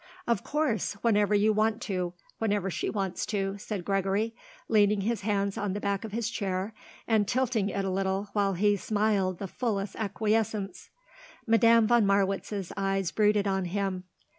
"Of 0.25 0.43
course; 0.43 0.93
whenever 1.03 1.35
you 1.35 1.53
want 1.53 1.79
to; 1.83 2.13
whenever 2.39 2.71
she 2.71 2.89
wants 2.89 3.23
to," 3.27 3.59
said 3.59 3.85
Gregory, 3.85 4.35
leaning 4.67 5.01
his 5.01 5.21
hands 5.21 5.59
on 5.59 5.73
the 5.73 5.79
back 5.79 6.03
of 6.03 6.11
his 6.11 6.27
chair 6.31 6.73
and 7.07 7.27
tilting 7.27 7.69
it 7.69 7.85
a 7.85 7.89
little 7.91 8.29
while 8.33 8.53
he 8.53 8.75
smiled 8.77 9.37
the 9.37 9.47
fullest 9.47 9.95
acquiescence. 9.95 10.89
Madame 11.45 11.85
von 11.85 12.07
Marwitz's 12.07 12.71
eyes 12.75 13.11
brooded 13.11 13.45
on 13.45 13.65
him. 13.65 14.05